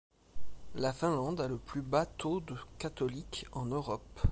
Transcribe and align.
La 0.73 0.93
Finlande 0.93 1.41
a 1.41 1.47
le 1.47 1.57
plus 1.59 1.83
bas 1.83 2.07
taux 2.07 2.39
de 2.39 2.55
catholiques 2.79 3.45
en 3.51 3.65
Europe. 3.65 4.19